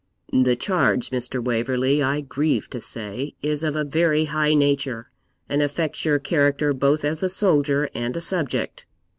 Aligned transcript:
'The 0.33 0.55
charge, 0.55 1.11
Mr. 1.11 1.39
Waverley, 1.39 2.01
I 2.01 2.21
grieve 2.21 2.67
to 2.71 2.81
say, 2.81 3.35
is 3.43 3.61
of 3.61 3.75
a 3.75 3.83
very 3.83 4.25
high 4.25 4.55
nature, 4.55 5.11
and 5.47 5.61
affects 5.61 6.05
your 6.05 6.17
character 6.17 6.73
both 6.73 7.05
as 7.05 7.21
a 7.21 7.29
soldier 7.29 7.87
and 7.93 8.17
a 8.17 8.21
subject. 8.21 8.87